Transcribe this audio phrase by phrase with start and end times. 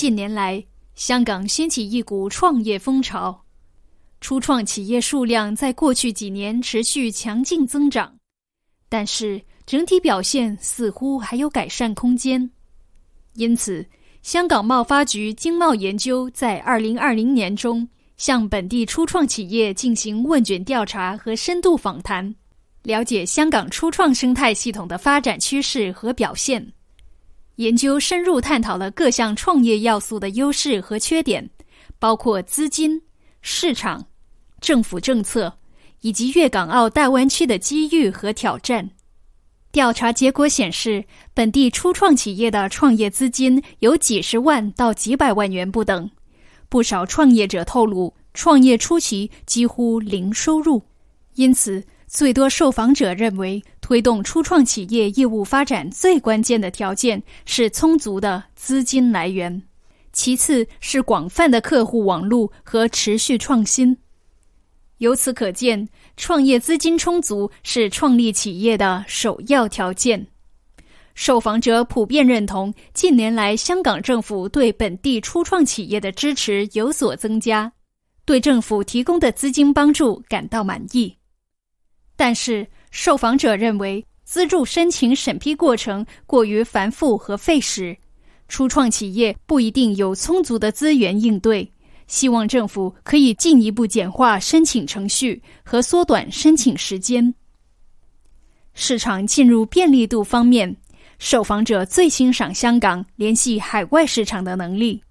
[0.00, 0.64] 近年来，
[0.94, 3.44] 香港掀起一股创业风潮，
[4.20, 8.16] 初创企业数量在过去几年持续强劲增长，
[8.88, 12.48] 但是整体表现似乎还有改善空间。
[13.34, 13.84] 因此，
[14.22, 22.32] 香港贸发局经贸研究在二零二零年中向本地初创企业进行问卷调查和深度访谈，
[22.84, 26.72] 了解香港初创生态系统的发展趋势和表现。
[27.58, 31.50] 研究深入探讨了各项创业要素的优势和缺点，
[31.98, 33.02] 包括资金、
[33.42, 34.06] 市场、
[34.60, 35.52] 政府政策
[36.02, 38.88] 以及粤港澳大湾区的机遇和挑战。
[39.72, 46.08] 调查结果显示，本地初创企业的创业资金有几十万到几百万元不等。
[46.68, 50.80] 不少创业者透露，创业初期几乎零收入，
[51.34, 51.84] 因此。
[52.10, 59.62] 最多受访者认为，推动初创企业业务发展最关键的条件是充足的资金来源，
[60.12, 63.96] 其次是广泛的客户网络和持续创新。
[64.98, 70.26] 由此可见，创业资金充足是创立企业的首要条件。
[71.14, 77.72] 受访者普遍认同，近年来香港政府对本地初创企业的支持有所增加，
[78.26, 81.16] 对政府提供的资金帮助感到满意。
[82.16, 87.96] 但是，受访者认为资助申请审批过程过于繁复和费时，
[88.48, 91.70] 初创企业不一定有充足的资源应对。
[92.06, 97.34] 希望政府可以进一步简化申请程序和缩短申请时间。
[98.72, 100.74] 市场进入便利度方面，
[101.18, 105.02] 受访者最欣赏香港联系海外市场的能力。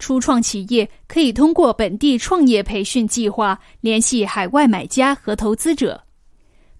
[0.00, 6.03] 初创企业可以通过本地创业培训计划联系海外买家和投资者。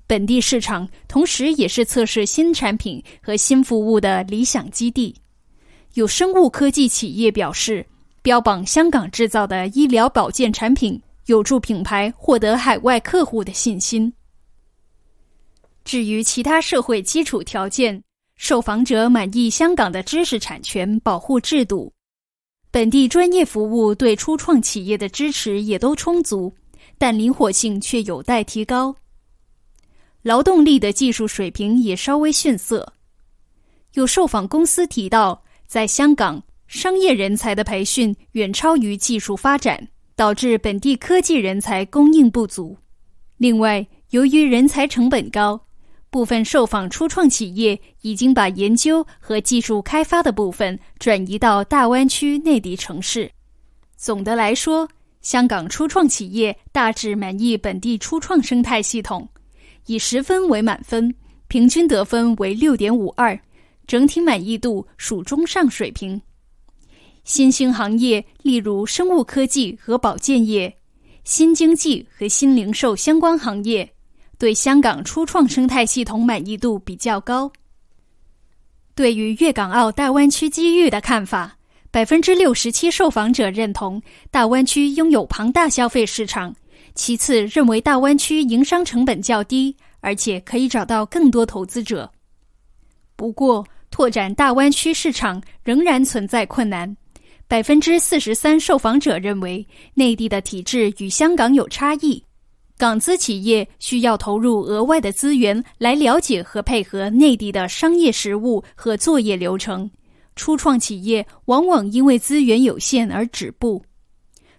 [0.07, 5.15] 本地市场同时也是测试新产品和新服务的理想基地。
[5.95, 7.87] 有生物科技企业表示，
[8.21, 14.13] 标榜香港制造的医疗保健产品有助品牌获得海外客户的信心。
[15.85, 18.03] 至于其他社会基础条件，
[18.37, 21.93] 受访者满意香港的知识产权保护制度，
[22.71, 26.53] 本地专业服务对初创企业的支持也都充足，
[26.99, 28.95] 但灵活性却有待提高。
[30.25, 32.91] 劳动力的技术水平也稍微逊色。
[33.93, 39.87] 有受访公司提到，在香港，商业人才的培训远超于技术发展，
[40.17, 42.75] 导致本地科技人才供应不足。
[43.37, 45.61] 另外，由于人才成本高，
[46.09, 53.31] 部分受访初创企业已经把研究和技术开发的部分转移到大湾区内地城市。
[53.95, 54.89] 总的来说，
[55.21, 59.29] 香港初创企业大致满意本地初创生态系统。
[59.87, 61.15] 以十分为满分，
[61.49, 63.39] 平均得分为六点五二，
[63.87, 66.21] 整体满意度属中上水平。
[67.25, 70.75] 新兴行业，例如生物科技和保健业、
[71.25, 73.91] 新经济和新零售相关行业，
[74.39, 77.51] 对香港初创生态系统满意度比较高。
[78.95, 81.57] 对于粤港澳大湾区机遇的看法，
[81.91, 86.55] 百分之六十七受访者认同大湾区拥有庞大消费市场。
[86.95, 92.11] 其次，认为大湾区营商成本较低，而且可以找到更多投资者。
[93.17, 96.97] 不过，拓展大湾区市场仍然存在困难。
[97.47, 102.23] 百分之四十三受访者认为，内地的体制与香港有差异，
[102.79, 109.91] 港资企业需要投入额外的资源来了解和配合内地的商业实务和作业流程。
[110.37, 113.85] 初创企业往往因为资源有限而止步。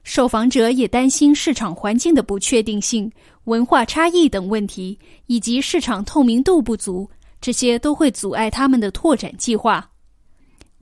[0.06, 3.12] 受访者也担心市场环境的不确定性、
[3.46, 7.10] 文化差异等问题，以及市场透明度不足，
[7.42, 9.90] 这些都会阻碍他们的拓展计划。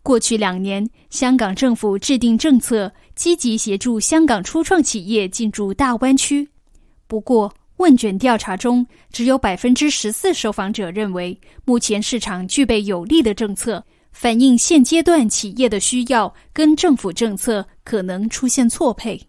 [0.01, 6.45] 过去两年，香港政府制定政策，积极协助香港初创企业进驻大湾区。
[7.07, 13.81] 不过，问卷调查中只有百分之十四受访者认为目前市场具备有利的政策。
[14.13, 19.19] 反映现阶段企业的需要跟政府政策可能出现错配。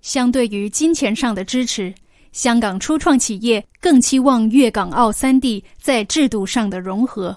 [0.00, 1.92] 相对于金钱上的支持，
[2.30, 7.36] 香港初创企业更期望粤港澳三地在制度上的融合。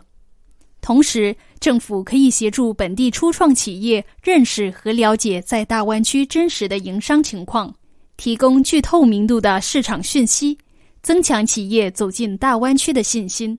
[0.81, 7.73] 同时，政府可以协助本地初创企业认识和了解在大湾区真实的营商情况，
[8.17, 10.57] 提供具透明度的市场讯息，
[11.01, 13.57] 增强企业走进大湾区的信心。